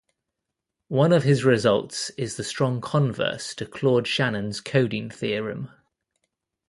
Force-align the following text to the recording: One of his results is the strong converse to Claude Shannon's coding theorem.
One 0.87 1.13
of 1.13 1.21
his 1.25 1.43
results 1.43 2.09
is 2.17 2.35
the 2.35 2.43
strong 2.43 2.81
converse 2.81 3.53
to 3.53 3.67
Claude 3.67 4.07
Shannon's 4.07 4.59
coding 4.59 5.11
theorem. 5.11 5.69